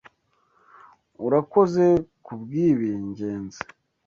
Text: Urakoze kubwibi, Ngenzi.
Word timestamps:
Urakoze 1.25 1.85
kubwibi, 2.25 2.89
Ngenzi. 3.07 3.61